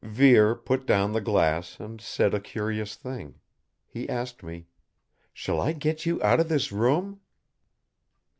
[0.03, 3.35] Vere put down the glass and said a curious thing.
[3.85, 4.65] He asked me:
[5.31, 7.21] "Shall I get you out of this room?"